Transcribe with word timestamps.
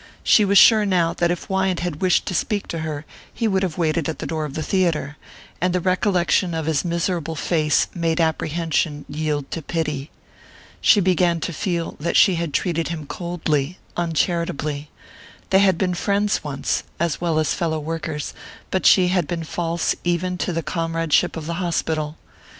She 0.23 0.45
was 0.45 0.57
sure 0.57 0.83
now 0.83 1.13
that 1.13 1.29
if 1.29 1.47
Wyant 1.47 1.81
had 1.81 2.01
wished 2.01 2.25
to 2.25 2.33
speak 2.33 2.67
to 2.69 2.79
her 2.79 3.05
he 3.31 3.47
would 3.47 3.61
have 3.61 3.77
waited 3.77 4.09
at 4.09 4.17
the 4.17 4.25
door 4.25 4.45
of 4.45 4.55
the 4.55 4.63
theatre; 4.63 5.15
and 5.61 5.75
the 5.75 5.79
recollection 5.79 6.55
of 6.55 6.65
his 6.65 6.83
miserable 6.83 7.35
face 7.35 7.85
made 7.93 8.19
apprehension 8.19 9.05
yield 9.07 9.51
to 9.51 9.61
pity. 9.61 10.09
She 10.81 11.01
began 11.01 11.39
to 11.41 11.53
feel 11.53 11.97
that 11.99 12.17
she 12.17 12.33
had 12.33 12.51
treated 12.51 12.87
him 12.87 13.05
coldly, 13.05 13.77
uncharitably. 13.95 14.89
They 15.51 15.59
had 15.59 15.77
been 15.77 15.93
friends 15.93 16.43
once, 16.43 16.81
as 16.99 17.21
well 17.21 17.37
as 17.37 17.53
fellow 17.53 17.77
workers; 17.77 18.33
but 18.71 18.87
she 18.87 19.09
had 19.09 19.27
been 19.27 19.43
false 19.43 19.95
even 20.03 20.35
to 20.39 20.51
the 20.51 20.63
comradeship 20.63 21.37
of 21.37 21.45
the 21.45 21.53
hospital. 21.61 22.17